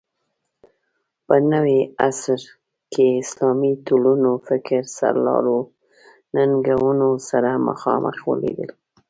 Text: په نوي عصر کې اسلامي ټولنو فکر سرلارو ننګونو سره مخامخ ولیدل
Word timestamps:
په 1.25 1.35
نوي 1.51 1.79
عصر 2.07 2.39
کې 2.93 3.05
اسلامي 3.21 3.73
ټولنو 3.87 4.31
فکر 4.47 4.81
سرلارو 4.97 5.59
ننګونو 6.35 7.09
سره 7.29 7.49
مخامخ 7.69 8.17
ولیدل 8.29 8.69